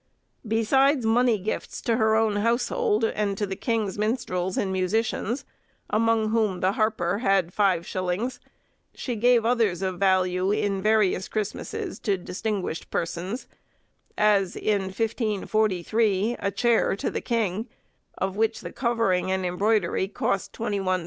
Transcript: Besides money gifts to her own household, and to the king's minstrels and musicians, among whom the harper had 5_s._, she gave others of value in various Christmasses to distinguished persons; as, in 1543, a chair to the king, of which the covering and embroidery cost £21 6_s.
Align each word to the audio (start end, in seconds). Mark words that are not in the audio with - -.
Besides 0.47 1.05
money 1.05 1.37
gifts 1.37 1.79
to 1.81 1.97
her 1.97 2.15
own 2.15 2.37
household, 2.37 3.03
and 3.03 3.37
to 3.37 3.45
the 3.45 3.55
king's 3.55 3.99
minstrels 3.99 4.57
and 4.57 4.71
musicians, 4.71 5.45
among 5.91 6.29
whom 6.31 6.59
the 6.61 6.71
harper 6.71 7.19
had 7.19 7.53
5_s._, 7.55 8.39
she 8.95 9.15
gave 9.15 9.45
others 9.45 9.83
of 9.83 9.99
value 9.99 10.49
in 10.49 10.81
various 10.81 11.27
Christmasses 11.27 11.99
to 11.99 12.17
distinguished 12.17 12.89
persons; 12.89 13.45
as, 14.17 14.55
in 14.55 14.81
1543, 14.85 16.35
a 16.39 16.49
chair 16.49 16.95
to 16.95 17.11
the 17.11 17.21
king, 17.21 17.69
of 18.17 18.35
which 18.35 18.61
the 18.61 18.71
covering 18.71 19.31
and 19.31 19.45
embroidery 19.45 20.07
cost 20.07 20.51
£21 20.53 20.81
6_s. 20.83 20.99